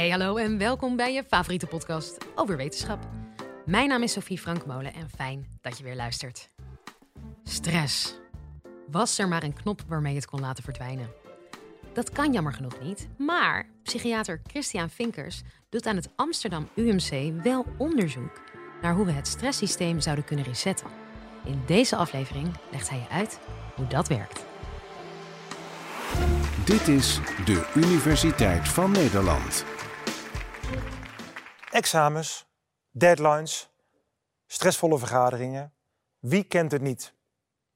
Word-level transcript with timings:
Hey, 0.00 0.10
hallo 0.10 0.36
en 0.36 0.58
welkom 0.58 0.96
bij 0.96 1.12
je 1.12 1.24
favoriete 1.24 1.66
podcast 1.66 2.18
over 2.34 2.56
wetenschap. 2.56 3.08
Mijn 3.64 3.88
naam 3.88 4.02
is 4.02 4.12
Sophie 4.12 4.38
Frankmolen 4.38 4.94
en 4.94 5.10
fijn 5.16 5.46
dat 5.60 5.78
je 5.78 5.84
weer 5.84 5.96
luistert. 5.96 6.48
Stress. 7.44 8.14
Was 8.90 9.18
er 9.18 9.28
maar 9.28 9.42
een 9.42 9.52
knop 9.52 9.82
waarmee 9.88 10.14
het 10.14 10.26
kon 10.26 10.40
laten 10.40 10.64
verdwijnen? 10.64 11.10
Dat 11.92 12.10
kan 12.10 12.32
jammer 12.32 12.52
genoeg 12.52 12.80
niet, 12.80 13.08
maar 13.18 13.68
psychiater 13.82 14.40
Christian 14.46 14.90
Vinkers 14.90 15.42
doet 15.68 15.86
aan 15.86 15.96
het 15.96 16.08
Amsterdam 16.16 16.68
UMC 16.74 17.42
wel 17.42 17.66
onderzoek 17.78 18.40
naar 18.82 18.94
hoe 18.94 19.06
we 19.06 19.12
het 19.12 19.28
stresssysteem 19.28 20.00
zouden 20.00 20.24
kunnen 20.24 20.44
resetten. 20.44 20.86
In 21.44 21.62
deze 21.66 21.96
aflevering 21.96 22.48
legt 22.70 22.88
hij 22.90 22.98
je 22.98 23.08
uit 23.14 23.40
hoe 23.74 23.86
dat 23.86 24.08
werkt. 24.08 24.44
Dit 26.64 26.88
is 26.88 27.20
de 27.44 27.70
Universiteit 27.74 28.68
van 28.68 28.90
Nederland. 28.90 29.64
Examens, 31.70 32.46
deadlines, 32.90 33.70
stressvolle 34.46 34.98
vergaderingen. 34.98 35.72
Wie 36.18 36.44
kent 36.44 36.72
het 36.72 36.82
niet? 36.82 37.14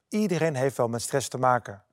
Iedereen 0.09 0.55
heeft 0.55 0.77
wel 0.77 0.87
met 0.87 1.01
stress 1.01 1.27
te 1.27 1.37
maken. 1.37 1.83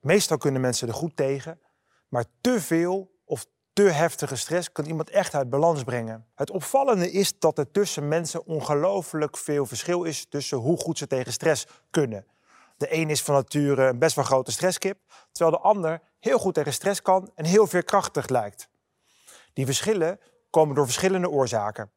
Meestal 0.00 0.36
kunnen 0.36 0.60
mensen 0.60 0.88
er 0.88 0.94
goed 0.94 1.16
tegen, 1.16 1.60
maar 2.08 2.24
te 2.40 2.60
veel 2.60 3.10
of 3.24 3.46
te 3.72 3.82
heftige 3.82 4.36
stress 4.36 4.72
kan 4.72 4.84
iemand 4.84 5.10
echt 5.10 5.34
uit 5.34 5.50
balans 5.50 5.84
brengen. 5.84 6.26
Het 6.34 6.50
opvallende 6.50 7.10
is 7.10 7.38
dat 7.38 7.58
er 7.58 7.70
tussen 7.70 8.08
mensen 8.08 8.46
ongelooflijk 8.46 9.36
veel 9.36 9.66
verschil 9.66 10.04
is 10.04 10.26
tussen 10.28 10.58
hoe 10.58 10.76
goed 10.76 10.98
ze 10.98 11.06
tegen 11.06 11.32
stress 11.32 11.66
kunnen. 11.90 12.26
De 12.76 12.94
een 12.94 13.10
is 13.10 13.22
van 13.22 13.34
nature 13.34 13.86
een 13.86 13.98
best 13.98 14.14
wel 14.14 14.24
grote 14.24 14.52
stresskip, 14.52 14.98
terwijl 15.32 15.56
de 15.56 15.62
ander 15.62 16.00
heel 16.18 16.38
goed 16.38 16.54
tegen 16.54 16.72
stress 16.72 17.02
kan 17.02 17.30
en 17.34 17.44
heel 17.44 17.66
veerkrachtig 17.66 18.28
lijkt. 18.28 18.68
Die 19.52 19.64
verschillen 19.64 20.20
komen 20.50 20.74
door 20.74 20.84
verschillende 20.84 21.30
oorzaken. 21.30 21.90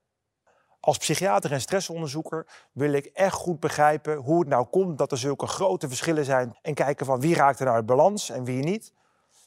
Als 0.80 0.98
psychiater 0.98 1.52
en 1.52 1.62
stressonderzoeker 1.62 2.48
wil 2.72 2.94
ik 2.94 3.06
echt 3.06 3.34
goed 3.34 3.60
begrijpen 3.60 4.16
hoe 4.16 4.40
het 4.40 4.48
nou 4.48 4.66
komt 4.66 4.98
dat 4.98 5.12
er 5.12 5.18
zulke 5.18 5.48
grote 5.48 5.88
verschillen 5.88 6.26
zijn 6.26 6.58
en 6.62 6.74
kijken 6.74 7.06
van 7.06 7.20
wie 7.20 7.36
raakt 7.36 7.60
er 7.60 7.66
nou 7.66 7.78
uit 7.78 7.86
balans 7.86 8.30
en 8.30 8.44
wie 8.44 8.64
niet. 8.64 8.94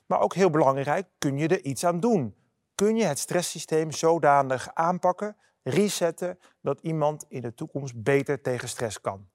Maar 0.06 0.20
ook 0.20 0.34
heel 0.34 0.50
belangrijk, 0.50 1.08
kun 1.18 1.38
je 1.38 1.48
er 1.48 1.64
iets 1.64 1.84
aan 1.84 2.00
doen? 2.00 2.36
Kun 2.74 2.96
je 2.96 3.04
het 3.04 3.18
stresssysteem 3.18 3.92
zodanig 3.92 4.74
aanpakken, 4.74 5.36
resetten, 5.62 6.38
dat 6.60 6.80
iemand 6.80 7.24
in 7.28 7.40
de 7.40 7.54
toekomst 7.54 8.02
beter 8.02 8.40
tegen 8.40 8.68
stress 8.68 9.00
kan? 9.00 9.28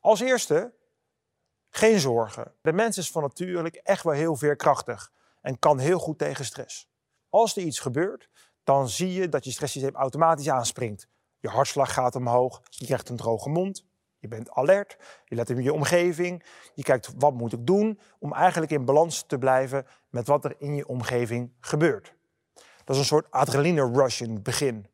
Als 0.00 0.20
eerste, 0.20 0.74
geen 1.70 1.98
zorgen. 1.98 2.54
De 2.62 2.72
mens 2.72 2.98
is 2.98 3.10
van 3.10 3.22
natuurlijk 3.22 3.74
echt 3.74 4.04
wel 4.04 4.14
heel 4.14 4.36
veerkrachtig 4.36 5.12
en 5.40 5.58
kan 5.58 5.78
heel 5.78 5.98
goed 5.98 6.18
tegen 6.18 6.44
stress. 6.44 6.89
Als 7.30 7.56
er 7.56 7.62
iets 7.62 7.78
gebeurt, 7.78 8.28
dan 8.64 8.88
zie 8.88 9.12
je 9.12 9.28
dat 9.28 9.44
je 9.44 9.50
stresssysteem 9.50 9.94
automatisch 9.94 10.48
aanspringt. 10.48 11.08
Je 11.38 11.48
hartslag 11.48 11.92
gaat 11.92 12.14
omhoog, 12.14 12.62
je 12.68 12.84
krijgt 12.84 13.08
een 13.08 13.16
droge 13.16 13.48
mond, 13.48 13.84
je 14.18 14.28
bent 14.28 14.50
alert, 14.50 14.96
je 15.24 15.34
let 15.34 15.50
op 15.50 15.58
je 15.58 15.72
omgeving, 15.72 16.44
je 16.74 16.82
kijkt 16.82 17.12
wat 17.16 17.34
moet 17.34 17.52
ik 17.52 17.66
doen 17.66 18.00
om 18.18 18.32
eigenlijk 18.32 18.72
in 18.72 18.84
balans 18.84 19.24
te 19.26 19.38
blijven 19.38 19.86
met 20.08 20.26
wat 20.26 20.44
er 20.44 20.54
in 20.58 20.74
je 20.74 20.86
omgeving 20.86 21.52
gebeurt. 21.60 22.14
Dat 22.84 22.96
is 22.96 22.98
een 22.98 23.08
soort 23.08 23.30
adrenaline 23.30 23.92
rush 23.92 24.20
in 24.20 24.30
het 24.30 24.42
begin. 24.42 24.86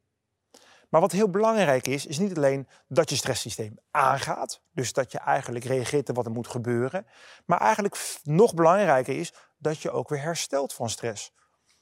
Maar 0.89 1.01
wat 1.01 1.13
heel 1.13 1.31
belangrijk 1.31 1.87
is, 1.87 2.07
is 2.07 2.19
niet 2.19 2.37
alleen 2.37 2.69
dat 2.89 3.11
je 3.11 3.17
stresssysteem 3.17 3.79
aangaat, 3.91 4.61
dus 4.73 4.93
dat 4.93 5.13
je 5.13 5.19
eigenlijk 5.19 5.65
reageert 5.65 6.09
op 6.09 6.17
wat 6.17 6.27
er 6.27 6.33
moet 6.33 6.49
gebeuren, 6.49 7.07
maar 7.45 7.61
eigenlijk 7.61 8.21
nog 8.23 8.55
belangrijker 8.55 9.19
is 9.19 9.33
dat 9.59 9.79
je 9.79 9.91
ook 9.91 10.09
weer 10.09 10.23
herstelt 10.23 10.73
van 10.73 10.91
stress. 10.91 11.35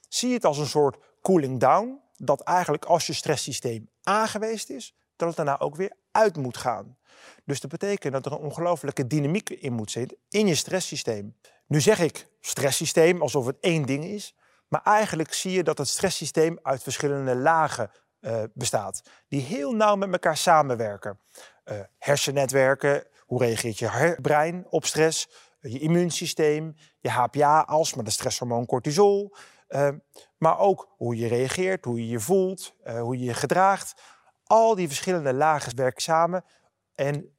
Zie 0.09 0.33
het 0.33 0.45
als 0.45 0.57
een 0.57 0.65
soort 0.65 0.97
cooling 1.21 1.59
down, 1.59 2.01
dat 2.17 2.41
eigenlijk 2.41 2.85
als 2.85 3.07
je 3.07 3.13
stresssysteem 3.13 3.89
aangeweest 4.03 4.69
is, 4.69 4.95
dat 5.15 5.27
het 5.27 5.37
daarna 5.37 5.59
ook 5.59 5.75
weer 5.75 5.91
uit 6.11 6.37
moet 6.37 6.57
gaan. 6.57 6.97
Dus 7.45 7.59
dat 7.59 7.71
betekent 7.71 8.13
dat 8.13 8.25
er 8.25 8.31
een 8.31 8.37
ongelooflijke 8.37 9.07
dynamiek 9.07 9.49
in 9.49 9.73
moet 9.73 9.91
zitten 9.91 10.17
in 10.29 10.47
je 10.47 10.55
stresssysteem. 10.55 11.35
Nu 11.67 11.81
zeg 11.81 11.99
ik 11.99 12.27
stresssysteem 12.41 13.21
alsof 13.21 13.45
het 13.45 13.57
één 13.59 13.85
ding 13.85 14.03
is, 14.03 14.35
maar 14.67 14.81
eigenlijk 14.83 15.33
zie 15.33 15.51
je 15.51 15.63
dat 15.63 15.77
het 15.77 15.87
stresssysteem 15.87 16.59
uit 16.61 16.83
verschillende 16.83 17.35
lagen 17.35 17.91
uh, 18.21 18.43
bestaat, 18.53 19.01
die 19.27 19.41
heel 19.41 19.71
nauw 19.71 19.95
met 19.95 20.11
elkaar 20.11 20.37
samenwerken. 20.37 21.19
Uh, 21.65 21.79
hersennetwerken, 21.97 23.07
hoe 23.19 23.43
reageert 23.43 23.79
je 23.79 24.17
brein 24.21 24.65
op 24.69 24.85
stress, 24.85 25.29
je 25.59 25.79
immuunsysteem, 25.79 26.75
je 26.99 27.09
HPA-as 27.09 27.93
met 27.93 28.05
de 28.05 28.11
stresshormoon 28.11 28.65
cortisol, 28.65 29.35
uh, 29.75 29.89
maar 30.37 30.59
ook 30.59 30.93
hoe 30.97 31.17
je 31.17 31.27
reageert, 31.27 31.85
hoe 31.85 31.99
je 31.99 32.07
je 32.07 32.19
voelt, 32.19 32.75
hoe 32.83 33.17
je 33.17 33.25
je 33.25 33.33
gedraagt. 33.33 34.01
Al 34.43 34.75
die 34.75 34.87
verschillende 34.87 35.33
lagen 35.33 35.75
werken 35.75 36.01
samen 36.01 36.43
en 36.95 37.33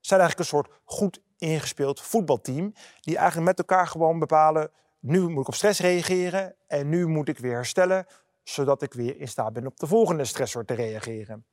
zijn 0.00 0.20
eigenlijk 0.20 0.38
een 0.38 0.44
soort 0.44 0.80
goed 0.84 1.22
ingespeeld 1.38 2.00
voetbalteam, 2.00 2.72
die 3.00 3.16
eigenlijk 3.16 3.46
met 3.46 3.58
elkaar 3.58 3.86
gewoon 3.86 4.18
bepalen, 4.18 4.70
nu 5.00 5.28
moet 5.28 5.40
ik 5.40 5.48
op 5.48 5.54
stress 5.54 5.80
reageren 5.80 6.56
en 6.66 6.88
nu 6.88 7.06
moet 7.06 7.28
ik 7.28 7.38
weer 7.38 7.54
herstellen 7.54 8.06
zodat 8.42 8.82
ik 8.82 8.92
weer 8.92 9.20
in 9.20 9.28
staat 9.28 9.52
ben 9.52 9.66
op 9.66 9.76
de 9.76 9.86
volgende 9.86 10.24
stressor 10.24 10.64
te 10.64 10.74
reageren. 10.74 11.46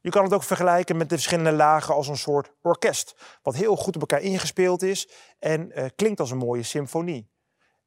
Je 0.00 0.10
kan 0.10 0.24
het 0.24 0.32
ook 0.32 0.42
vergelijken 0.42 0.96
met 0.96 1.08
de 1.08 1.14
verschillende 1.14 1.52
lagen 1.52 1.94
als 1.94 2.08
een 2.08 2.16
soort 2.16 2.52
orkest, 2.62 3.38
wat 3.42 3.54
heel 3.54 3.76
goed 3.76 3.94
op 3.94 4.00
elkaar 4.00 4.20
ingespeeld 4.20 4.82
is 4.82 5.08
en 5.38 5.78
uh, 5.78 5.86
klinkt 5.96 6.20
als 6.20 6.30
een 6.30 6.38
mooie 6.38 6.62
symfonie. 6.62 7.30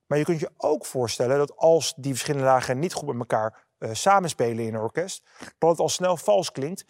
Maar 0.06 0.18
je 0.18 0.24
kunt 0.24 0.40
je 0.40 0.52
ook 0.58 0.86
voorstellen 0.86 1.38
dat 1.38 1.58
als 1.58 1.94
die 1.98 2.12
verschillende 2.12 2.46
lagen 2.48 2.80
niet 2.80 2.94
goed 2.94 3.08
met 3.08 3.20
elkaar 3.20 3.66
uh, 3.80 3.90
samenspelen 3.94 4.66
in 4.66 4.74
een 4.74 4.82
orkest, 4.82 5.24
dat 5.58 5.70
het 5.70 5.80
al 5.80 5.90
snel 5.90 6.18
vals 6.18 6.52
klinkt 6.52 6.86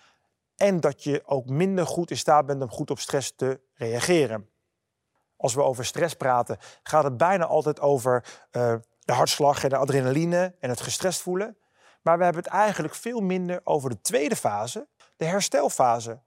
en 0.56 0.80
dat 0.80 1.04
je 1.04 1.22
ook 1.26 1.50
minder 1.50 1.86
goed 1.88 2.12
in 2.12 2.18
staat 2.18 2.46
bent 2.46 2.62
om 2.62 2.70
goed 2.70 2.92
op 2.92 3.00
stress 3.00 3.34
te 3.36 3.62
reageren. 3.74 4.50
Als 5.36 5.54
we 5.54 5.62
over 5.62 5.86
stress 5.86 6.14
praten, 6.14 6.58
gaat 6.84 7.04
het 7.04 7.18
bijna 7.18 7.46
altijd 7.46 7.80
over 7.80 8.44
uh, 8.52 8.76
de 9.00 9.14
hartslag 9.14 9.64
en 9.64 9.70
de 9.70 9.78
adrenaline 9.78 10.56
en 10.60 10.70
het 10.70 10.82
gestrest 10.82 11.22
voelen. 11.22 11.58
Maar 12.02 12.18
we 12.18 12.24
hebben 12.24 12.44
het 12.44 12.52
eigenlijk 12.52 12.96
veel 12.96 13.20
minder 13.20 13.62
over 13.64 13.90
de 13.90 14.02
tweede 14.02 14.36
fase, 14.36 14.88
de 15.16 15.26
herstelfase. 15.26 16.22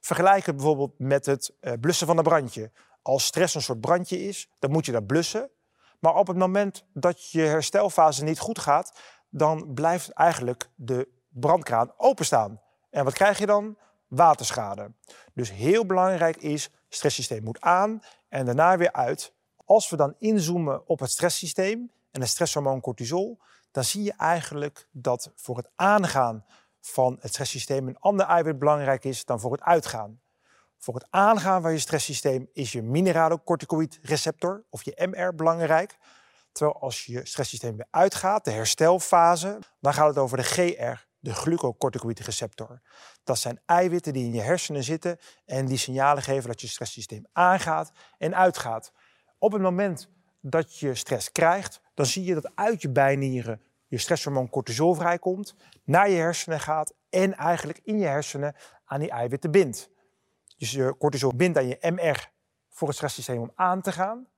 Vergelijk 0.00 0.46
het 0.46 0.56
bijvoorbeeld 0.56 0.98
met 0.98 1.26
het 1.26 1.54
uh, 1.60 1.72
blussen 1.80 2.06
van 2.06 2.16
een 2.16 2.24
brandje. 2.24 2.70
Als 3.02 3.24
stress 3.24 3.54
een 3.54 3.62
soort 3.62 3.80
brandje 3.80 4.18
is, 4.18 4.48
dan 4.58 4.70
moet 4.70 4.86
je 4.86 4.92
dat 4.92 5.06
blussen. 5.06 5.50
Maar 6.00 6.14
op 6.14 6.26
het 6.26 6.36
moment 6.36 6.84
dat 6.92 7.30
je 7.30 7.40
herstelfase 7.40 8.24
niet 8.24 8.38
goed 8.38 8.58
gaat, 8.58 9.00
dan 9.28 9.74
blijft 9.74 10.10
eigenlijk 10.10 10.70
de 10.74 11.08
brandkraan 11.28 11.92
openstaan. 11.96 12.60
En 12.90 13.04
wat 13.04 13.14
krijg 13.14 13.38
je 13.38 13.46
dan? 13.46 13.78
Waterschade. 14.08 14.92
Dus 15.34 15.52
heel 15.52 15.86
belangrijk 15.86 16.36
is, 16.36 16.70
stresssysteem 16.88 17.42
moet 17.42 17.60
aan 17.60 18.02
en 18.28 18.44
daarna 18.44 18.76
weer 18.76 18.92
uit. 18.92 19.34
Als 19.64 19.90
we 19.90 19.96
dan 19.96 20.14
inzoomen 20.18 20.88
op 20.88 21.00
het 21.00 21.10
stresssysteem, 21.10 21.90
en 22.10 22.20
het 22.20 22.30
stresshormoon 22.30 22.80
cortisol, 22.80 23.38
dan 23.70 23.84
zie 23.84 24.02
je 24.02 24.12
eigenlijk 24.12 24.88
dat 24.90 25.32
voor 25.34 25.56
het 25.56 25.70
aangaan 25.76 26.44
van 26.80 27.16
het 27.20 27.30
stresssysteem 27.30 27.88
een 27.88 27.98
ander 27.98 28.26
eiwit 28.26 28.58
belangrijk 28.58 29.04
is 29.04 29.24
dan 29.24 29.40
voor 29.40 29.52
het 29.52 29.62
uitgaan. 29.62 30.20
Voor 30.80 30.94
het 30.94 31.06
aangaan 31.10 31.62
van 31.62 31.72
je 31.72 31.78
stresssysteem 31.78 32.48
is 32.52 32.72
je 32.72 32.82
mineralocorticoïdreceptor 32.82 34.64
of 34.70 34.84
je 34.84 35.08
MR 35.10 35.34
belangrijk. 35.34 35.96
Terwijl 36.52 36.80
als 36.80 37.06
je 37.06 37.26
stresssysteem 37.26 37.76
weer 37.76 37.86
uitgaat, 37.90 38.44
de 38.44 38.50
herstelfase, 38.50 39.58
dan 39.80 39.94
gaat 39.94 40.08
het 40.08 40.18
over 40.18 40.36
de 40.36 40.42
GR, 40.42 41.06
de 41.18 41.34
glucocorticoïdreceptor. 41.34 42.80
Dat 43.24 43.38
zijn 43.38 43.60
eiwitten 43.66 44.12
die 44.12 44.24
in 44.24 44.32
je 44.32 44.40
hersenen 44.40 44.84
zitten 44.84 45.18
en 45.44 45.66
die 45.66 45.78
signalen 45.78 46.22
geven 46.22 46.48
dat 46.48 46.60
je 46.60 46.66
stresssysteem 46.66 47.26
aangaat 47.32 47.92
en 48.18 48.36
uitgaat. 48.36 48.92
Op 49.38 49.52
het 49.52 49.62
moment 49.62 50.08
dat 50.40 50.78
je 50.78 50.94
stress 50.94 51.32
krijgt, 51.32 51.80
dan 51.94 52.06
zie 52.06 52.24
je 52.24 52.34
dat 52.34 52.50
uit 52.54 52.82
je 52.82 52.90
bijnieren 52.90 53.62
je 53.86 53.98
stresshormoon 53.98 54.50
cortisol 54.50 54.94
vrijkomt, 54.94 55.54
naar 55.84 56.10
je 56.10 56.16
hersenen 56.16 56.60
gaat 56.60 56.94
en 57.08 57.36
eigenlijk 57.36 57.80
in 57.82 57.98
je 57.98 58.06
hersenen 58.06 58.54
aan 58.84 59.00
die 59.00 59.10
eiwitten 59.10 59.50
bindt. 59.50 59.90
Dus 60.60 60.70
je 60.70 60.96
cortisol 60.98 61.34
bindt 61.34 61.58
aan 61.58 61.66
je 61.66 61.78
MR 61.80 62.30
voor 62.68 62.88
het 62.88 62.96
stresssysteem 62.96 63.40
om 63.40 63.52
aan 63.54 63.80
te 63.82 63.92
gaan. 63.92 64.28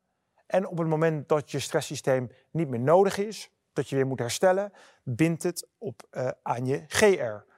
En 0.46 0.66
op 0.66 0.78
het 0.78 0.86
moment 0.86 1.28
dat 1.28 1.50
je 1.50 1.58
stresssysteem 1.58 2.30
niet 2.50 2.69
meer 2.69 2.80
nodig 2.80 3.19
is, 3.19 3.50
dat 3.72 3.88
je 3.88 3.96
weer 3.96 4.06
moet 4.06 4.19
herstellen, 4.19 4.72
bindt 5.02 5.42
het 5.42 5.69
op, 5.78 6.02
uh, 6.10 6.28
aan 6.42 6.66
je 6.66 6.84
GR. 6.86 7.50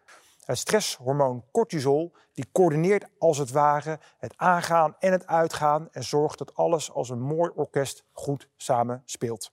Het 0.44 0.58
stresshormoon 0.58 1.44
cortisol 1.52 2.14
die 2.32 2.46
coördineert 2.52 3.04
als 3.18 3.38
het 3.38 3.50
ware 3.50 4.00
het 4.18 4.34
aangaan 4.36 4.96
en 4.98 5.12
het 5.12 5.26
uitgaan 5.26 5.88
en 5.90 6.04
zorgt 6.04 6.38
dat 6.38 6.54
alles 6.54 6.90
als 6.90 7.10
een 7.10 7.22
mooi 7.22 7.50
orkest 7.54 8.04
goed 8.12 8.48
samen 8.56 9.02
speelt. 9.04 9.52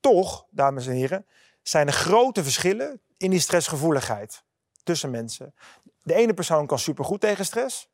Toch, 0.00 0.46
dames 0.50 0.86
en 0.86 0.94
heren, 0.94 1.26
zijn 1.62 1.86
er 1.86 1.92
grote 1.92 2.42
verschillen 2.42 3.00
in 3.16 3.30
die 3.30 3.40
stressgevoeligheid 3.40 4.44
tussen 4.82 5.10
mensen. 5.10 5.54
De 6.02 6.14
ene 6.14 6.34
persoon 6.34 6.66
kan 6.66 6.78
supergoed 6.78 7.20
tegen 7.20 7.44
stress 7.44 7.90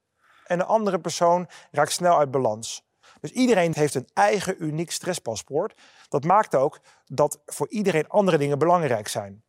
en 0.48 0.58
de 0.58 0.64
andere 0.64 0.98
persoon 0.98 1.48
raakt 1.70 1.92
snel 1.92 2.18
uit 2.18 2.30
balans. 2.30 2.86
Dus 3.20 3.30
iedereen 3.30 3.72
heeft 3.74 3.94
een 3.94 4.08
eigen 4.12 4.64
uniek 4.64 4.90
stresspaspoort. 4.90 5.80
Dat 6.08 6.24
maakt 6.24 6.54
ook 6.54 6.80
dat 7.06 7.40
voor 7.46 7.68
iedereen 7.68 8.08
andere 8.08 8.38
dingen 8.38 8.58
belangrijk 8.58 9.08
zijn. 9.08 9.42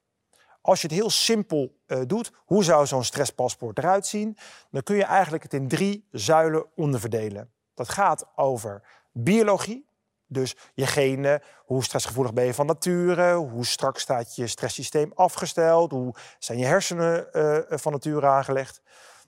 Als 0.62 0.82
je 0.82 0.88
het 0.88 0.96
heel 0.96 1.10
simpel 1.10 1.78
uh, 1.88 2.02
doet, 2.08 2.32
hoe 2.46 2.64
zou 2.64 2.86
zo'n 2.86 3.04
stresspaspoort 3.04 3.78
eruit 3.78 4.08
zien? 4.08 4.38
Dan 4.72 4.84
kun 4.84 4.96
je 4.96 5.04
eigenlijk 5.04 5.44
het 5.44 5.54
in 5.54 5.68
drie 5.68 6.08
zuilen 6.12 6.66
onderverdelen. 6.76 7.52
Dat 7.74 7.90
gaat 7.90 8.26
over 8.36 8.82
biologie, 9.12 9.88
dus 10.28 10.56
je 10.74 10.88
genen, 10.88 11.42
hoe 11.66 11.84
stressgevoelig 11.84 12.34
ben 12.34 12.46
je 12.46 12.54
van 12.54 12.66
nature, 12.66 13.34
hoe 13.34 13.66
strak 13.66 14.00
staat 14.00 14.36
je 14.36 14.48
stresssysteem 14.48 15.12
afgesteld, 15.16 15.92
hoe 15.92 16.16
zijn 16.40 16.58
je 16.58 16.66
hersenen 16.66 17.28
uh, 17.32 17.58
van 17.78 17.92
nature 17.92 18.28
aangelegd. 18.28 18.82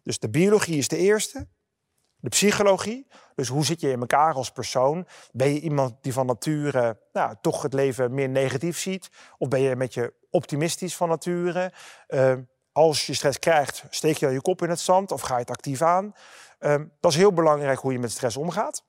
Dus 0.03 0.19
de 0.19 0.29
biologie 0.29 0.77
is 0.77 0.88
de 0.88 0.97
eerste. 0.97 1.47
De 2.21 2.29
psychologie, 2.29 3.07
dus 3.35 3.47
hoe 3.47 3.65
zit 3.65 3.81
je 3.81 3.91
in 3.91 4.00
elkaar 4.00 4.33
als 4.33 4.51
persoon? 4.51 5.07
Ben 5.31 5.53
je 5.53 5.59
iemand 5.59 5.95
die 6.01 6.13
van 6.13 6.25
nature 6.25 7.00
nou, 7.13 7.35
toch 7.41 7.62
het 7.62 7.73
leven 7.73 8.13
meer 8.13 8.29
negatief 8.29 8.79
ziet? 8.79 9.09
Of 9.38 9.47
ben 9.47 9.62
je 9.62 9.75
met 9.75 9.94
je 9.94 10.13
optimistisch 10.29 10.95
van 10.95 11.09
nature? 11.09 11.73
Uh, 12.07 12.33
als 12.71 13.06
je 13.06 13.13
stress 13.13 13.39
krijgt, 13.39 13.83
steek 13.89 14.18
je 14.18 14.25
dan 14.25 14.33
je 14.33 14.41
kop 14.41 14.62
in 14.62 14.69
het 14.69 14.79
zand 14.79 15.12
of 15.12 15.21
ga 15.21 15.33
je 15.33 15.39
het 15.39 15.50
actief 15.50 15.81
aan? 15.81 16.13
Uh, 16.59 16.75
dat 17.00 17.12
is 17.12 17.18
heel 17.18 17.33
belangrijk 17.33 17.79
hoe 17.79 17.91
je 17.91 18.00
met 18.00 18.12
stress 18.12 18.38
omgaat. 18.38 18.83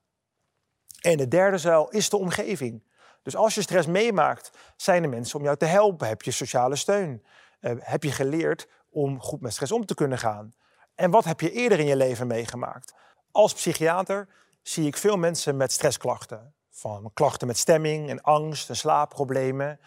En 1.01 1.17
de 1.17 1.29
derde 1.29 1.59
zuil 1.59 1.89
is 1.89 2.09
de 2.09 2.17
omgeving. 2.17 2.91
Dus 3.23 3.37
als 3.37 3.55
je 3.55 3.63
stress 3.63 3.87
meemaakt, 3.87 4.51
zijn 4.77 5.03
er 5.03 5.09
mensen 5.09 5.39
om 5.39 5.45
jou 5.45 5.57
te 5.57 5.65
helpen. 5.65 6.09
Heb 6.09 6.23
je 6.23 6.31
sociale 6.31 6.77
steun? 6.77 7.25
Uh, 7.61 7.73
heb 7.79 8.03
je 8.03 8.13
geleerd 8.13 8.69
om 8.91 9.21
goed 9.21 9.41
met 9.41 9.53
stress 9.53 9.73
om 9.73 9.87
te 9.87 9.95
kunnen 9.95 10.19
gaan? 10.19 10.55
En 10.95 11.11
wat 11.11 11.25
heb 11.25 11.41
je 11.41 11.53
eerder 11.53 11.79
in 11.79 11.87
je 11.87 11.97
leven 11.97 12.27
meegemaakt? 12.27 12.95
Als 13.33 13.53
psychiater 13.53 14.29
zie 14.63 14.87
ik 14.87 14.97
veel 14.97 15.17
mensen 15.17 15.57
met 15.57 15.73
stressklachten. 15.73 16.55
Van 16.71 17.11
klachten 17.15 17.47
met 17.47 17.59
stemming 17.59 18.09
en 18.09 18.21
angst 18.21 18.69
en 18.69 18.77
slaapproblemen. 18.77 19.81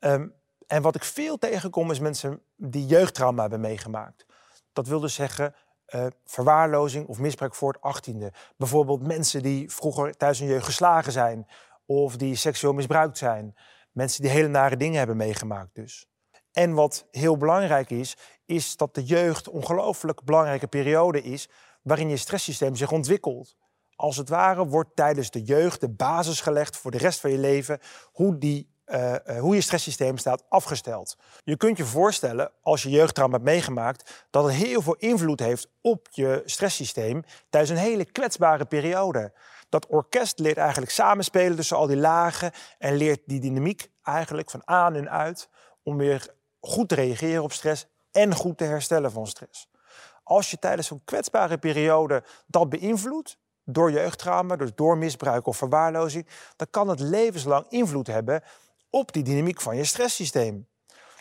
Um, 0.00 0.34
en 0.66 0.82
wat 0.82 0.94
ik 0.94 1.04
veel 1.04 1.38
tegenkom 1.38 1.90
is 1.90 1.98
mensen 1.98 2.42
die 2.56 2.86
jeugdtrauma 2.86 3.40
hebben 3.40 3.60
meegemaakt. 3.60 4.26
Dat 4.72 4.86
wil 4.86 5.00
dus 5.00 5.14
zeggen 5.14 5.54
uh, 5.94 6.06
verwaarlozing 6.24 7.06
of 7.06 7.18
misbruik 7.18 7.54
voor 7.54 7.72
het 7.72 7.82
achttiende. 7.82 8.32
Bijvoorbeeld 8.56 9.06
mensen 9.06 9.42
die 9.42 9.72
vroeger 9.72 10.16
thuis 10.16 10.38
hun 10.38 10.48
jeugd 10.48 10.64
geslagen 10.64 11.12
zijn 11.12 11.46
of 11.86 12.16
die 12.16 12.34
seksueel 12.34 12.72
misbruikt 12.72 13.18
zijn. 13.18 13.56
Mensen 13.92 14.22
die 14.22 14.30
hele 14.30 14.48
nare 14.48 14.76
dingen 14.76 14.98
hebben 14.98 15.16
meegemaakt 15.16 15.74
dus. 15.74 16.06
En 16.52 16.72
wat 16.74 17.06
heel 17.10 17.36
belangrijk 17.36 17.90
is, 17.90 18.16
is 18.46 18.76
dat 18.76 18.94
de 18.94 19.04
jeugd 19.04 19.46
een 19.46 19.52
ongelooflijk 19.52 20.24
belangrijke 20.24 20.66
periode 20.66 21.22
is 21.22 21.48
waarin 21.86 22.08
je 22.08 22.16
stresssysteem 22.16 22.76
zich 22.76 22.92
ontwikkelt. 22.92 23.56
Als 23.96 24.16
het 24.16 24.28
ware 24.28 24.66
wordt 24.66 24.96
tijdens 24.96 25.30
de 25.30 25.42
jeugd 25.42 25.80
de 25.80 25.88
basis 25.88 26.40
gelegd 26.40 26.76
voor 26.76 26.90
de 26.90 26.98
rest 26.98 27.20
van 27.20 27.30
je 27.30 27.38
leven 27.38 27.78
hoe, 28.12 28.38
die, 28.38 28.68
uh, 28.86 29.14
uh, 29.26 29.40
hoe 29.40 29.54
je 29.54 29.60
stresssysteem 29.60 30.18
staat 30.18 30.44
afgesteld. 30.48 31.16
Je 31.44 31.56
kunt 31.56 31.76
je 31.76 31.84
voorstellen, 31.84 32.50
als 32.62 32.82
je 32.82 32.90
jeugdtrauma 32.90 33.32
hebt 33.32 33.44
meegemaakt, 33.44 34.26
dat 34.30 34.44
het 34.44 34.52
heel 34.52 34.82
veel 34.82 34.94
invloed 34.94 35.40
heeft 35.40 35.68
op 35.80 36.08
je 36.10 36.42
stresssysteem 36.44 37.22
tijdens 37.50 37.72
een 37.72 37.86
hele 37.86 38.04
kwetsbare 38.04 38.64
periode. 38.64 39.32
Dat 39.68 39.86
orkest 39.86 40.38
leert 40.38 40.56
eigenlijk 40.56 40.90
samenspelen 40.90 41.56
tussen 41.56 41.76
al 41.76 41.86
die 41.86 41.96
lagen 41.96 42.52
en 42.78 42.96
leert 42.96 43.20
die 43.26 43.40
dynamiek 43.40 43.90
eigenlijk 44.02 44.50
van 44.50 44.62
aan 44.64 44.94
en 44.94 45.10
uit 45.10 45.48
om 45.82 45.96
weer 45.96 46.34
goed 46.60 46.88
te 46.88 46.94
reageren 46.94 47.42
op 47.42 47.52
stress 47.52 47.86
en 48.10 48.34
goed 48.34 48.58
te 48.58 48.64
herstellen 48.64 49.12
van 49.12 49.26
stress. 49.26 49.68
Als 50.28 50.50
je 50.50 50.58
tijdens 50.58 50.86
zo'n 50.86 51.02
kwetsbare 51.04 51.58
periode 51.58 52.24
dat 52.46 52.68
beïnvloedt, 52.68 53.38
door 53.64 53.90
jeugdtrauma, 53.90 54.56
dus 54.56 54.70
door 54.74 54.98
misbruik 54.98 55.46
of 55.46 55.56
verwaarlozing, 55.56 56.26
dan 56.56 56.66
kan 56.70 56.88
het 56.88 57.00
levenslang 57.00 57.66
invloed 57.68 58.06
hebben 58.06 58.42
op 58.90 59.12
die 59.12 59.22
dynamiek 59.22 59.60
van 59.60 59.76
je 59.76 59.84
stresssysteem. 59.84 60.68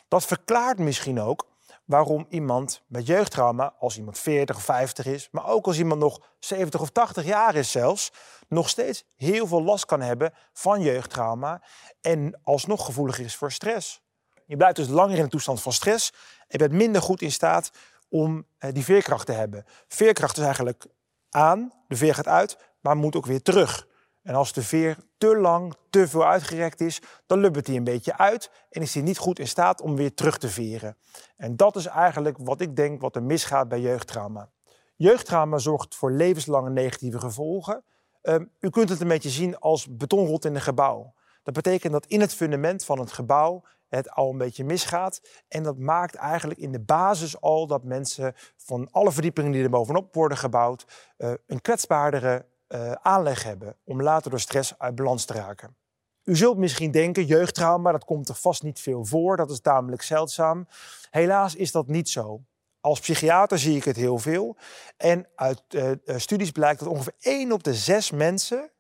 Dat 0.07 0.25
verklaart 0.25 0.79
misschien 0.79 1.21
ook 1.21 1.47
waarom 1.85 2.25
iemand 2.29 2.81
met 2.87 3.07
jeugdtrauma, 3.07 3.73
als 3.79 3.97
iemand 3.97 4.19
40 4.19 4.55
of 4.55 4.63
50 4.63 5.05
is, 5.05 5.27
maar 5.31 5.47
ook 5.47 5.65
als 5.65 5.77
iemand 5.77 6.01
nog 6.01 6.19
70 6.39 6.81
of 6.81 6.89
80 6.89 7.25
jaar 7.25 7.55
is 7.55 7.71
zelfs, 7.71 8.11
nog 8.47 8.69
steeds 8.69 9.05
heel 9.15 9.47
veel 9.47 9.63
last 9.63 9.85
kan 9.85 10.01
hebben 10.01 10.33
van 10.53 10.81
jeugdtrauma 10.81 11.61
en 12.01 12.39
alsnog 12.43 12.85
gevoelig 12.85 13.19
is 13.19 13.35
voor 13.35 13.51
stress. 13.51 14.03
Je 14.45 14.57
blijft 14.57 14.75
dus 14.75 14.87
langer 14.87 15.17
in 15.17 15.23
een 15.23 15.29
toestand 15.29 15.61
van 15.61 15.73
stress 15.73 16.13
en 16.47 16.57
bent 16.57 16.71
minder 16.71 17.01
goed 17.01 17.21
in 17.21 17.31
staat 17.31 17.71
om 18.09 18.45
eh, 18.57 18.73
die 18.73 18.83
veerkracht 18.83 19.25
te 19.25 19.31
hebben. 19.31 19.65
Veerkracht 19.87 20.37
is 20.37 20.43
eigenlijk 20.43 20.85
aan, 21.29 21.73
de 21.87 21.95
veer 21.95 22.15
gaat 22.15 22.27
uit, 22.27 22.57
maar 22.79 22.95
moet 22.95 23.15
ook 23.15 23.25
weer 23.25 23.41
terug. 23.41 23.87
En 24.21 24.35
als 24.35 24.53
de 24.53 24.61
veer 24.61 24.97
te 25.17 25.37
lang, 25.37 25.75
te 25.89 26.07
veel 26.07 26.25
uitgerekt 26.25 26.81
is, 26.81 27.01
dan 27.25 27.39
lubbert 27.39 27.67
hij 27.67 27.75
een 27.75 27.83
beetje 27.83 28.17
uit 28.17 28.51
en 28.69 28.81
is 28.81 28.93
hij 28.93 29.03
niet 29.03 29.17
goed 29.17 29.39
in 29.39 29.47
staat 29.47 29.81
om 29.81 29.95
weer 29.95 30.13
terug 30.13 30.37
te 30.37 30.49
veren. 30.49 30.97
En 31.37 31.55
dat 31.55 31.75
is 31.75 31.85
eigenlijk 31.85 32.37
wat 32.39 32.61
ik 32.61 32.75
denk 32.75 33.01
wat 33.01 33.15
er 33.15 33.23
misgaat 33.23 33.67
bij 33.67 33.79
jeugdtrauma. 33.79 34.49
Jeugdtrauma 34.95 35.57
zorgt 35.57 35.95
voor 35.95 36.11
levenslange 36.11 36.69
negatieve 36.69 37.19
gevolgen. 37.19 37.83
Um, 38.21 38.51
u 38.59 38.69
kunt 38.69 38.89
het 38.89 39.01
een 39.01 39.07
beetje 39.07 39.29
zien 39.29 39.59
als 39.59 39.87
betonrot 39.97 40.45
in 40.45 40.55
een 40.55 40.61
gebouw. 40.61 41.13
Dat 41.43 41.53
betekent 41.53 41.93
dat 41.93 42.05
in 42.05 42.21
het 42.21 42.33
fundament 42.33 42.85
van 42.85 42.99
het 42.99 43.11
gebouw 43.11 43.63
het 43.95 44.11
al 44.11 44.29
een 44.29 44.37
beetje 44.37 44.63
misgaat. 44.63 45.21
En 45.47 45.63
dat 45.63 45.77
maakt 45.77 46.15
eigenlijk 46.15 46.59
in 46.59 46.71
de 46.71 46.79
basis 46.79 47.41
al 47.41 47.67
dat 47.67 47.83
mensen 47.83 48.33
van 48.55 48.87
alle 48.91 49.11
verdiepingen 49.11 49.51
die 49.51 49.63
er 49.63 49.69
bovenop 49.69 50.13
worden 50.13 50.37
gebouwd, 50.37 50.85
uh, 51.17 51.33
een 51.47 51.61
kwetsbaardere 51.61 52.45
uh, 52.67 52.91
aanleg 52.91 53.43
hebben 53.43 53.75
om 53.83 54.01
later 54.01 54.29
door 54.29 54.39
stress 54.39 54.79
uit 54.79 54.95
balans 54.95 55.25
te 55.25 55.33
raken. 55.33 55.75
U 56.23 56.35
zult 56.35 56.57
misschien 56.57 56.91
denken, 56.91 57.25
jeugdtrauma, 57.25 57.91
dat 57.91 58.05
komt 58.05 58.29
er 58.29 58.35
vast 58.35 58.63
niet 58.63 58.79
veel 58.79 59.05
voor, 59.05 59.37
dat 59.37 59.51
is 59.51 59.59
tamelijk 59.59 60.01
zeldzaam. 60.01 60.67
Helaas 61.09 61.55
is 61.55 61.71
dat 61.71 61.87
niet 61.87 62.09
zo. 62.09 62.41
Als 62.79 62.99
psychiater 62.99 63.59
zie 63.59 63.75
ik 63.75 63.83
het 63.83 63.95
heel 63.95 64.17
veel. 64.17 64.57
En 64.97 65.27
uit 65.35 65.63
uh, 65.69 65.91
studies 66.05 66.51
blijkt 66.51 66.79
dat 66.79 66.89
ongeveer 66.89 67.15
1 67.19 67.51
op 67.51 67.63
de 67.63 67.73
6 67.73 68.11
mensen, 68.11 68.71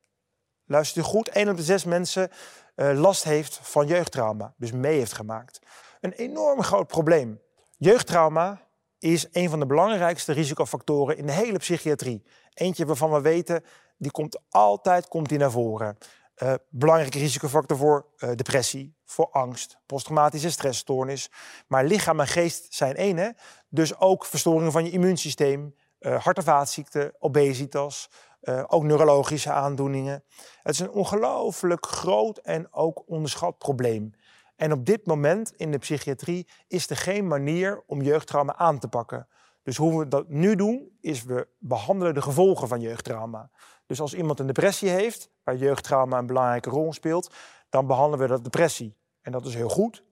luister 0.65 1.01
u 1.01 1.05
goed, 1.05 1.29
1 1.29 1.49
op 1.49 1.57
de 1.57 1.63
6 1.63 1.83
mensen 1.83 2.29
last 2.75 3.23
heeft 3.23 3.59
van 3.61 3.87
jeugdtrauma, 3.87 4.53
dus 4.57 4.71
mee 4.71 4.97
heeft 4.97 5.13
gemaakt. 5.13 5.59
Een 6.01 6.11
enorm 6.11 6.63
groot 6.63 6.87
probleem. 6.87 7.41
Jeugdtrauma 7.77 8.61
is 8.99 9.27
een 9.31 9.49
van 9.49 9.59
de 9.59 9.65
belangrijkste 9.65 10.33
risicofactoren 10.33 11.17
in 11.17 11.25
de 11.25 11.31
hele 11.31 11.57
psychiatrie. 11.57 12.23
Eentje 12.53 12.85
waarvan 12.85 13.11
we 13.11 13.21
weten, 13.21 13.63
die 13.97 14.11
komt 14.11 14.39
altijd 14.49 15.07
komt 15.07 15.29
die 15.29 15.37
naar 15.37 15.51
voren. 15.51 15.97
Uh, 16.43 16.53
belangrijke 16.69 17.19
risicofactor 17.19 17.77
voor 17.77 18.05
uh, 18.17 18.29
depressie, 18.35 18.95
voor 19.05 19.29
angst, 19.31 19.77
posttraumatische 19.85 20.49
stressstoornis. 20.49 21.31
Maar 21.67 21.85
lichaam 21.85 22.19
en 22.19 22.27
geest 22.27 22.73
zijn 22.73 22.95
één, 22.95 23.17
hè? 23.17 23.29
dus 23.69 23.99
ook 23.99 24.25
verstoringen 24.25 24.71
van 24.71 24.85
je 24.85 24.91
immuunsysteem, 24.91 25.75
uh, 25.99 26.23
hart- 26.23 26.37
en 26.37 26.43
vaatziekten, 26.43 27.13
obesitas, 27.19 28.09
uh, 28.45 28.63
ook 28.67 28.83
neurologische 28.83 29.51
aandoeningen. 29.51 30.23
Het 30.63 30.73
is 30.73 30.79
een 30.79 30.91
ongelooflijk 30.91 31.85
groot 31.85 32.37
en 32.37 32.73
ook 32.73 33.03
onderschat 33.07 33.57
probleem. 33.57 34.13
En 34.55 34.71
op 34.71 34.85
dit 34.85 35.05
moment 35.05 35.53
in 35.55 35.71
de 35.71 35.77
psychiatrie 35.77 36.47
is 36.67 36.89
er 36.89 36.97
geen 36.97 37.27
manier 37.27 37.83
om 37.87 38.01
jeugdtrauma 38.01 38.55
aan 38.55 38.79
te 38.79 38.87
pakken. 38.87 39.27
Dus 39.63 39.77
hoe 39.77 39.99
we 39.99 40.07
dat 40.07 40.29
nu 40.29 40.55
doen, 40.55 40.97
is 41.01 41.23
we 41.23 41.47
behandelen 41.59 42.13
de 42.13 42.21
gevolgen 42.21 42.67
van 42.67 42.81
jeugdtrauma. 42.81 43.49
Dus 43.85 44.01
als 44.01 44.13
iemand 44.13 44.39
een 44.39 44.47
depressie 44.47 44.89
heeft, 44.89 45.29
waar 45.43 45.55
jeugdtrauma 45.55 46.17
een 46.17 46.25
belangrijke 46.25 46.69
rol 46.69 46.93
speelt, 46.93 47.33
dan 47.69 47.87
behandelen 47.87 48.19
we 48.19 48.33
dat 48.33 48.43
depressie. 48.43 48.97
En 49.21 49.31
dat 49.31 49.45
is 49.45 49.55
heel 49.55 49.69
goed. 49.69 50.03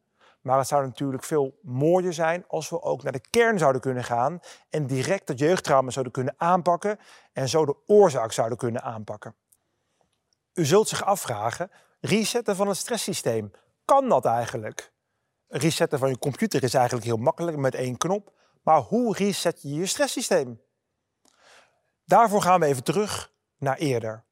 Maar 0.44 0.58
het 0.58 0.68
zou 0.68 0.86
natuurlijk 0.86 1.24
veel 1.24 1.60
mooier 1.62 2.14
zijn 2.14 2.46
als 2.48 2.70
we 2.70 2.82
ook 2.82 3.04
naar 3.04 3.12
de 3.12 3.28
kern 3.30 3.58
zouden 3.58 3.82
kunnen 3.82 4.04
gaan 4.04 4.40
en 4.70 4.88
direct 4.88 5.28
dat 5.28 5.40
jeugdtrauma 5.40 5.90
zouden 5.90 6.14
kunnen 6.14 6.34
aanpakken 6.38 7.00
en 7.34 7.50
zo 7.50 7.66
de 7.66 7.76
oorzaak 7.86 8.32
zouden 8.32 8.58
kunnen 8.58 8.82
aanpakken. 8.82 9.36
U 10.54 10.66
zult 10.66 10.88
zich 10.88 11.04
afvragen, 11.06 11.72
resetten 12.00 12.56
van 12.56 12.68
het 12.68 12.78
stresssysteem, 12.78 13.52
kan 13.86 14.10
dat 14.10 14.26
eigenlijk? 14.26 14.92
Resetten 15.48 16.00
van 16.00 16.10
je 16.10 16.18
computer 16.18 16.64
is 16.64 16.74
eigenlijk 16.74 17.06
heel 17.06 17.18
makkelijk 17.18 17.58
met 17.58 17.76
één 17.76 17.98
knop, 17.98 18.34
maar 18.62 18.80
hoe 18.80 19.16
reset 19.16 19.62
je 19.62 19.74
je 19.74 19.86
stresssysteem? 19.86 20.62
Daarvoor 22.06 22.42
gaan 22.42 22.60
we 22.60 22.66
even 22.66 22.84
terug 22.84 23.32
naar 23.58 23.78
eerder. 23.78 24.24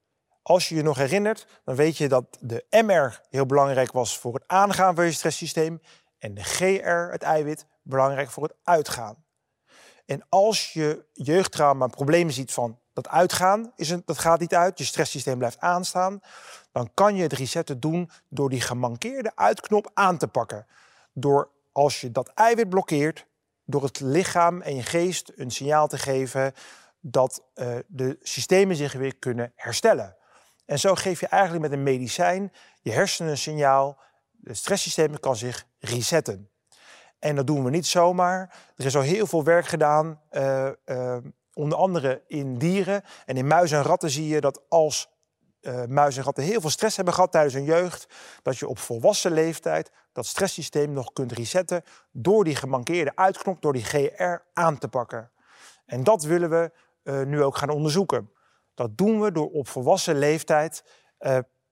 Als 0.41 0.69
je 0.69 0.75
je 0.75 0.83
nog 0.83 0.97
herinnert, 0.97 1.61
dan 1.63 1.75
weet 1.75 1.97
je 1.97 2.07
dat 2.07 2.37
de 2.39 2.65
MR 2.85 3.21
heel 3.29 3.45
belangrijk 3.45 3.91
was 3.91 4.17
voor 4.17 4.33
het 4.33 4.43
aangaan 4.47 4.95
van 4.95 5.05
je 5.05 5.11
stresssysteem 5.11 5.81
en 6.21 6.33
de 6.33 6.43
GR, 6.43 7.11
het 7.11 7.23
eiwit, 7.23 7.65
belangrijk 7.81 8.29
voor 8.29 8.43
het 8.43 8.55
uitgaan. 8.63 9.23
En 10.05 10.25
als 10.29 10.73
je 10.73 11.05
jeugdtrauma 11.13 11.87
problemen 11.87 12.33
ziet 12.33 12.53
van 12.53 12.79
dat 12.93 13.07
uitgaan, 13.07 13.71
is 13.75 13.95
dat 14.05 14.17
gaat 14.17 14.39
niet 14.39 14.55
uit, 14.55 14.77
je 14.77 14.83
stresssysteem 14.83 15.37
blijft 15.37 15.59
aanstaan, 15.59 16.21
dan 16.71 16.91
kan 16.93 17.15
je 17.15 17.21
het 17.21 17.33
resetten 17.33 17.79
doen 17.79 18.09
door 18.29 18.49
die 18.49 18.61
gemankeerde 18.61 19.31
uitknop 19.35 19.91
aan 19.93 20.17
te 20.17 20.27
pakken. 20.27 20.67
Door 21.13 21.49
als 21.71 22.01
je 22.01 22.11
dat 22.11 22.27
eiwit 22.27 22.69
blokkeert, 22.69 23.25
door 23.65 23.83
het 23.83 23.99
lichaam 23.99 24.61
en 24.61 24.75
je 24.75 24.83
geest 24.83 25.31
een 25.35 25.51
signaal 25.51 25.87
te 25.87 25.97
geven 25.97 26.53
dat 26.99 27.43
uh, 27.55 27.75
de 27.87 28.17
systemen 28.21 28.75
zich 28.75 28.93
weer 28.93 29.15
kunnen 29.15 29.51
herstellen. 29.55 30.15
En 30.65 30.79
zo 30.79 30.95
geef 30.95 31.19
je 31.19 31.27
eigenlijk 31.27 31.63
met 31.63 31.71
een 31.71 31.83
medicijn 31.83 32.51
je 32.81 32.91
hersenen 32.91 33.31
een 33.31 33.37
signaal. 33.37 33.99
Het 34.43 34.57
stresssysteem 34.57 35.19
kan 35.19 35.35
zich 35.35 35.65
resetten. 35.79 36.49
En 37.19 37.35
dat 37.35 37.47
doen 37.47 37.63
we 37.63 37.69
niet 37.69 37.85
zomaar. 37.85 38.55
Er 38.75 38.85
is 38.85 38.95
al 38.95 39.01
heel 39.01 39.27
veel 39.27 39.43
werk 39.43 39.65
gedaan, 39.65 40.21
uh, 40.31 40.69
uh, 40.85 41.17
onder 41.53 41.77
andere 41.77 42.23
in 42.27 42.57
dieren. 42.57 43.03
En 43.25 43.37
in 43.37 43.47
muizen 43.47 43.77
en 43.77 43.83
ratten 43.83 44.09
zie 44.09 44.27
je 44.27 44.41
dat 44.41 44.61
als 44.69 45.09
uh, 45.61 45.85
muizen 45.85 46.19
en 46.19 46.25
ratten 46.25 46.43
heel 46.43 46.61
veel 46.61 46.69
stress 46.69 46.95
hebben 46.95 47.13
gehad 47.13 47.31
tijdens 47.31 47.53
hun 47.53 47.63
jeugd, 47.63 48.07
dat 48.41 48.57
je 48.57 48.67
op 48.67 48.79
volwassen 48.79 49.31
leeftijd 49.31 49.91
dat 50.11 50.25
stresssysteem 50.25 50.93
nog 50.93 51.13
kunt 51.13 51.31
resetten 51.31 51.83
door 52.11 52.43
die 52.43 52.55
gemankeerde 52.55 53.15
uitknop, 53.15 53.61
door 53.61 53.73
die 53.73 53.83
GR 53.83 54.37
aan 54.53 54.77
te 54.77 54.87
pakken. 54.87 55.31
En 55.85 56.03
dat 56.03 56.23
willen 56.23 56.49
we 56.49 56.71
nu 57.25 57.43
ook 57.43 57.57
gaan 57.57 57.69
onderzoeken. 57.69 58.31
Dat 58.73 58.97
doen 58.97 59.21
we 59.21 59.31
door 59.31 59.49
op 59.49 59.67
volwassen 59.67 60.17
leeftijd 60.17 60.83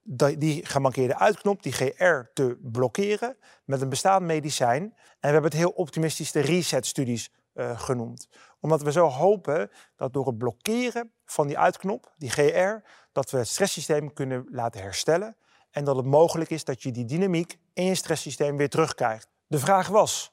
die 0.01 0.65
gemankeerde 0.65 1.17
uitknop, 1.17 1.63
die 1.63 1.71
GR, 1.71 2.19
te 2.33 2.57
blokkeren 2.61 3.37
met 3.65 3.81
een 3.81 3.89
bestaand 3.89 4.25
medicijn. 4.25 4.81
En 4.81 4.93
we 5.19 5.27
hebben 5.27 5.43
het 5.43 5.53
heel 5.53 5.69
optimistisch 5.69 6.31
de 6.31 6.39
reset-studies 6.39 7.31
uh, 7.53 7.79
genoemd. 7.79 8.27
Omdat 8.59 8.81
we 8.81 8.91
zo 8.91 9.07
hopen 9.07 9.71
dat 9.95 10.13
door 10.13 10.27
het 10.27 10.37
blokkeren 10.37 11.11
van 11.25 11.47
die 11.47 11.57
uitknop, 11.57 12.13
die 12.17 12.29
GR, 12.29 12.87
dat 13.11 13.31
we 13.31 13.37
het 13.37 13.47
stresssysteem 13.47 14.13
kunnen 14.13 14.47
laten 14.51 14.81
herstellen. 14.81 15.35
En 15.71 15.83
dat 15.83 15.95
het 15.95 16.05
mogelijk 16.05 16.49
is 16.49 16.63
dat 16.63 16.83
je 16.83 16.91
die 16.91 17.05
dynamiek 17.05 17.57
in 17.73 17.85
je 17.85 17.95
stresssysteem 17.95 18.57
weer 18.57 18.69
terugkrijgt. 18.69 19.27
De 19.47 19.59
vraag 19.59 19.87
was, 19.87 20.31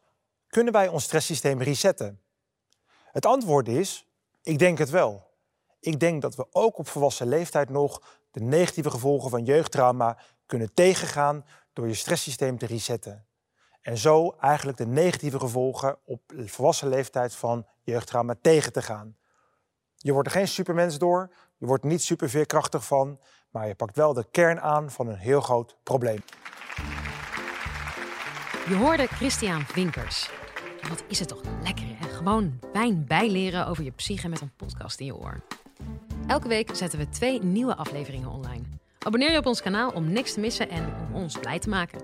kunnen 0.49 0.73
wij 0.73 0.89
ons 0.89 1.05
stresssysteem 1.05 1.63
resetten? 1.63 2.21
Het 3.13 3.27
antwoord 3.27 3.69
is, 3.69 4.09
ik 4.43 4.59
denk 4.59 4.79
het 4.79 4.91
wel. 4.91 5.27
Ik 5.81 6.01
denk 6.01 6.23
dat 6.23 6.35
we 6.35 6.47
ook 6.51 6.79
op 6.79 6.89
volwassen 6.89 7.29
leeftijd 7.29 7.71
nog 7.71 8.21
de 8.37 8.43
negatieve 8.43 8.91
gevolgen 8.91 9.31
van 9.31 9.45
jeugdtrauma 9.45 10.19
kunnen 10.47 10.75
tegengaan 10.75 11.45
door 11.73 11.89
je 11.89 11.95
stresssysteem 11.95 12.59
te 12.59 12.67
resetten. 12.67 13.27
En 13.81 13.99
zo 13.99 14.35
eigenlijk 14.41 14.79
de 14.79 14.87
negatieve 14.87 15.39
gevolgen 15.39 15.99
op 16.05 16.21
volwassen 16.37 16.89
leeftijd 16.89 17.35
van 17.35 17.67
jeugdtrauma 17.83 18.35
tegen 18.41 18.73
te 18.73 18.83
gaan. 18.83 19.17
Je 19.97 20.13
wordt 20.13 20.29
er 20.29 20.35
geen 20.35 20.49
supermens 20.49 20.99
door, 20.99 21.35
je 21.57 21.67
wordt 21.67 21.85
niet 21.85 22.03
super 22.03 22.29
veerkrachtig 22.31 22.85
van, 22.85 23.21
maar 23.51 23.69
je 23.69 23.75
pakt 23.75 23.97
wel 23.97 24.13
de 24.13 24.27
kern 24.31 24.61
aan 24.61 24.91
van 24.91 25.09
een 25.09 25.19
heel 25.19 25.41
groot 25.41 25.77
probleem. 25.83 26.23
Je 28.69 28.75
hoorde 28.75 29.07
Christian 29.07 29.65
Winkers. 29.75 30.31
Wat 30.89 31.05
is 31.09 31.19
het 31.19 31.29
toch 31.29 31.41
lekker, 31.63 31.87
hè? 31.87 32.09
Gewoon 32.09 32.61
wijn 32.73 33.07
bijleren 33.07 33.67
over 33.67 33.85
je 33.85 33.91
psyche 33.91 34.29
met 34.29 34.41
een 34.41 34.57
podcast 34.57 35.01
in 35.01 35.07
je 35.07 35.17
oor. 35.17 35.43
Elke 36.27 36.49
week 36.49 36.77
zetten 36.77 36.99
we 36.99 37.09
twee 37.09 37.43
nieuwe 37.43 37.77
afleveringen 37.77 38.31
online. 38.31 38.63
Abonneer 38.99 39.33
je 39.33 39.39
op 39.39 39.47
ons 39.47 39.63
kanaal 39.63 39.91
om 39.91 40.13
niks 40.13 40.33
te 40.33 40.41
missen 40.41 40.71
en 40.71 40.85
om 40.85 41.15
ons 41.23 41.39
blij 41.39 41.59
te 41.59 41.69
maken. 41.69 42.01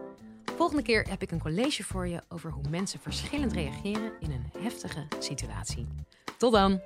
Volgende 0.57 0.83
keer 0.83 1.07
heb 1.09 1.23
ik 1.23 1.31
een 1.31 1.41
college 1.41 1.85
voor 1.85 2.09
je 2.09 2.23
over 2.29 2.51
hoe 2.51 2.69
mensen 2.71 3.01
verschillend 3.01 3.53
reageren 3.53 4.13
in 4.21 4.31
een 4.31 4.63
heftige 4.63 5.07
situatie. 5.19 5.87
Tot 6.39 6.53
dan! 6.53 6.81